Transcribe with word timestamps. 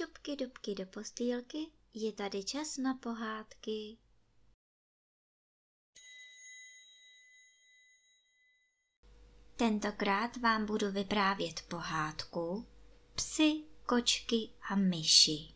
dubky, 0.00 0.36
dubky 0.36 0.74
do 0.74 0.86
postýlky, 0.86 1.66
je 1.94 2.12
tady 2.12 2.44
čas 2.44 2.76
na 2.76 2.94
pohádky. 2.94 3.98
Tentokrát 9.56 10.36
vám 10.36 10.66
budu 10.66 10.90
vyprávět 10.90 11.62
pohádku 11.68 12.66
Psy, 13.14 13.64
kočky 13.86 14.50
a 14.70 14.74
myši. 14.74 15.54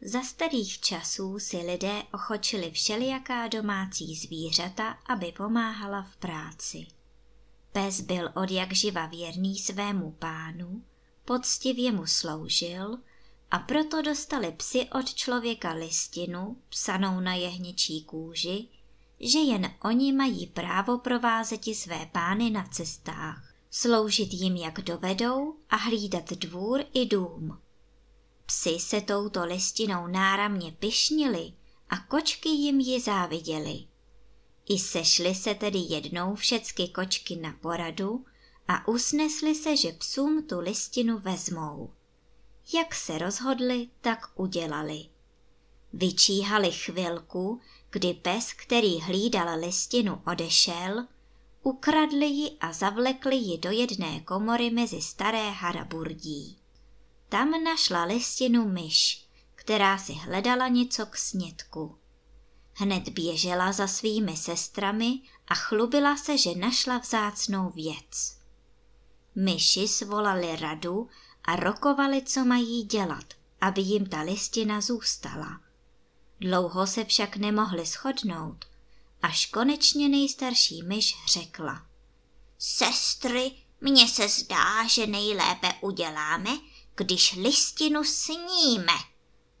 Za 0.00 0.22
starých 0.22 0.80
časů 0.80 1.38
si 1.38 1.56
lidé 1.56 2.02
ochočili 2.14 2.70
všelijaká 2.70 3.48
domácí 3.48 4.14
zvířata, 4.14 4.90
aby 4.90 5.32
pomáhala 5.32 6.02
v 6.02 6.16
práci. 6.16 6.86
Pes 7.72 8.00
byl 8.00 8.32
od 8.36 8.50
jak 8.50 8.72
živa 8.72 9.06
věrný 9.06 9.58
svému 9.58 10.10
pánu, 10.12 10.84
poctivě 11.24 11.92
mu 11.92 12.06
sloužil 12.06 12.98
a 13.50 13.58
proto 13.58 14.02
dostali 14.02 14.52
psi 14.52 14.88
od 14.90 15.14
člověka 15.14 15.72
listinu, 15.72 16.56
psanou 16.68 17.20
na 17.20 17.34
jehněčí 17.34 18.04
kůži, 18.04 18.68
že 19.20 19.38
jen 19.38 19.74
oni 19.84 20.12
mají 20.12 20.46
právo 20.46 20.98
provázeti 20.98 21.74
své 21.74 22.06
pány 22.12 22.50
na 22.50 22.64
cestách, 22.64 23.54
sloužit 23.70 24.28
jim 24.32 24.56
jak 24.56 24.80
dovedou 24.80 25.56
a 25.70 25.76
hlídat 25.76 26.30
dvůr 26.30 26.84
i 26.94 27.06
dům. 27.06 27.58
Psi 28.46 28.78
se 28.78 29.00
touto 29.00 29.44
listinou 29.44 30.06
náramně 30.06 30.72
pyšnili 30.72 31.52
a 31.90 31.98
kočky 31.98 32.48
jim 32.48 32.80
ji 32.80 33.00
záviděly. 33.00 33.84
I 34.68 34.78
sešly 34.78 35.34
se 35.34 35.54
tedy 35.54 35.78
jednou 35.78 36.34
všecky 36.34 36.88
kočky 36.88 37.36
na 37.36 37.52
poradu 37.60 38.24
a 38.68 38.88
usnesli 38.88 39.54
se, 39.54 39.76
že 39.76 39.92
psům 39.92 40.42
tu 40.42 40.60
listinu 40.60 41.18
vezmou. 41.18 41.92
Jak 42.74 42.94
se 42.94 43.18
rozhodli, 43.18 43.88
tak 44.00 44.30
udělali. 44.34 45.06
Vyčíhali 45.92 46.72
chvilku, 46.72 47.60
kdy 47.90 48.14
pes, 48.14 48.52
který 48.52 49.00
hlídal 49.00 49.60
listinu, 49.60 50.22
odešel, 50.26 51.06
ukradli 51.62 52.26
ji 52.26 52.56
a 52.60 52.72
zavlekli 52.72 53.36
ji 53.36 53.58
do 53.58 53.70
jedné 53.70 54.20
komory 54.20 54.70
mezi 54.70 55.02
staré 55.02 55.50
haraburdí. 55.50 56.58
Tam 57.28 57.64
našla 57.64 58.04
listinu 58.04 58.68
myš, 58.68 59.26
která 59.54 59.98
si 59.98 60.12
hledala 60.12 60.68
něco 60.68 61.06
k 61.06 61.16
snědku. 61.16 61.98
Hned 62.74 63.08
běžela 63.08 63.72
za 63.72 63.86
svými 63.86 64.36
sestrami 64.36 65.20
a 65.48 65.54
chlubila 65.54 66.16
se, 66.16 66.38
že 66.38 66.54
našla 66.54 66.98
vzácnou 66.98 67.70
věc. 67.70 68.43
Myši 69.34 69.88
svolali 69.88 70.56
radu 70.56 71.08
a 71.44 71.56
rokovali, 71.56 72.22
co 72.22 72.44
mají 72.44 72.82
dělat, 72.82 73.24
aby 73.60 73.80
jim 73.80 74.06
ta 74.06 74.20
listina 74.20 74.80
zůstala. 74.80 75.60
Dlouho 76.40 76.86
se 76.86 77.04
však 77.04 77.36
nemohli 77.36 77.86
shodnout, 77.86 78.64
až 79.22 79.46
konečně 79.46 80.08
nejstarší 80.08 80.82
myš 80.82 81.16
řekla. 81.26 81.86
Sestry, 82.58 83.52
mně 83.80 84.08
se 84.08 84.28
zdá, 84.28 84.86
že 84.88 85.06
nejlépe 85.06 85.74
uděláme, 85.80 86.50
když 86.94 87.32
listinu 87.32 88.04
sníme, 88.04 88.94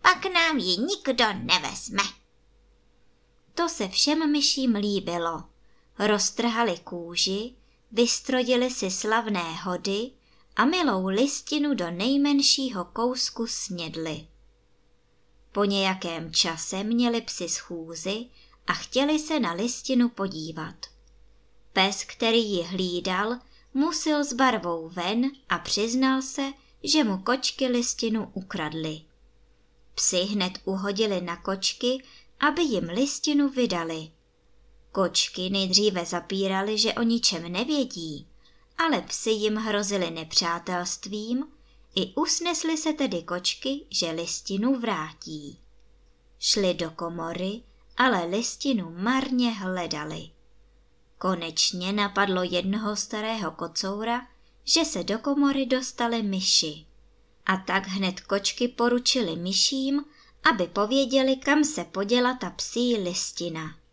pak 0.02 0.24
nám 0.24 0.58
ji 0.58 0.76
nikdo 0.76 1.24
nevezme. 1.32 2.02
To 3.54 3.68
se 3.68 3.88
všem 3.88 4.32
myším 4.32 4.74
líbilo. 4.74 5.44
Roztrhali 5.98 6.78
kůži, 6.78 7.54
vystrodili 7.94 8.70
si 8.70 8.90
slavné 8.90 9.54
hody 9.54 10.10
a 10.56 10.64
milou 10.64 11.06
listinu 11.06 11.74
do 11.74 11.90
nejmenšího 11.90 12.84
kousku 12.84 13.46
snědli. 13.46 14.26
Po 15.52 15.64
nějakém 15.64 16.32
čase 16.32 16.84
měli 16.84 17.20
psi 17.20 17.48
schůzy 17.48 18.26
a 18.66 18.72
chtěli 18.72 19.18
se 19.18 19.40
na 19.40 19.52
listinu 19.52 20.08
podívat. 20.08 20.74
Pes, 21.72 22.04
který 22.04 22.50
ji 22.50 22.62
hlídal, 22.62 23.38
musil 23.74 24.24
s 24.24 24.32
barvou 24.32 24.88
ven 24.88 25.30
a 25.48 25.58
přiznal 25.58 26.22
se, 26.22 26.52
že 26.82 27.04
mu 27.04 27.18
kočky 27.18 27.66
listinu 27.66 28.30
ukradly. 28.32 29.00
Psi 29.94 30.16
hned 30.16 30.52
uhodili 30.64 31.20
na 31.20 31.36
kočky, 31.36 32.04
aby 32.40 32.62
jim 32.62 32.84
listinu 32.84 33.48
vydali. 33.48 34.10
Kočky 34.94 35.50
nejdříve 35.50 36.04
zapírali, 36.04 36.78
že 36.78 36.94
o 36.94 37.02
ničem 37.02 37.52
nevědí, 37.52 38.26
ale 38.78 39.02
psi 39.02 39.30
jim 39.30 39.56
hrozili 39.56 40.10
nepřátelstvím, 40.10 41.46
i 41.94 42.14
usnesli 42.14 42.76
se 42.76 42.92
tedy 42.92 43.22
kočky, 43.22 43.86
že 43.90 44.10
listinu 44.10 44.80
vrátí. 44.80 45.58
Šli 46.38 46.74
do 46.74 46.90
komory, 46.90 47.62
ale 47.96 48.24
listinu 48.24 48.94
marně 48.98 49.50
hledali. 49.50 50.30
Konečně 51.18 51.92
napadlo 51.92 52.42
jednoho 52.42 52.96
starého 52.96 53.50
kocoura, 53.50 54.26
že 54.64 54.84
se 54.84 55.04
do 55.04 55.18
komory 55.18 55.66
dostali 55.66 56.22
myši. 56.22 56.86
A 57.46 57.56
tak 57.56 57.86
hned 57.86 58.20
kočky 58.20 58.68
poručili 58.68 59.36
myším, 59.36 60.04
aby 60.44 60.66
pověděli, 60.66 61.36
kam 61.36 61.64
se 61.64 61.84
poděla 61.84 62.34
ta 62.40 62.50
psí 62.50 62.96
listina. 62.96 63.83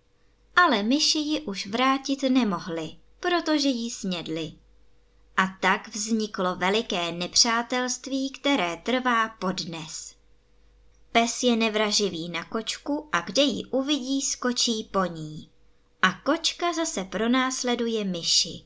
Ale 0.56 0.84
myši 0.84 1.19
ji 1.19 1.41
už 1.41 1.67
vrátit 1.67 2.23
nemohli, 2.23 2.95
protože 3.19 3.67
ji 3.67 3.91
snědli. 3.91 4.53
A 5.38 5.47
tak 5.59 5.88
vzniklo 5.88 6.56
veliké 6.56 7.12
nepřátelství, 7.12 8.31
které 8.31 8.78
trvá 8.78 9.29
podnes. 9.29 10.16
Pes 11.12 11.44
je 11.44 11.56
nevraživý 11.56 12.29
na 12.29 12.44
kočku 12.44 13.09
a 13.12 13.22
kde 13.22 13.41
ji 13.41 13.66
uvidí, 13.66 14.22
skočí 14.22 14.89
po 14.91 15.06
ní. 15.06 15.50
A 16.01 16.12
kočka 16.12 16.73
zase 16.73 17.03
pronásleduje 17.03 18.03
myši. 18.03 18.66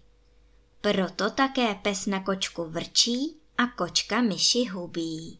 Proto 0.81 1.29
také 1.29 1.75
pes 1.75 2.05
na 2.05 2.19
kočku 2.19 2.65
vrčí 2.65 3.37
a 3.57 3.67
kočka 3.67 4.21
myši 4.21 4.65
hubí. 4.65 5.39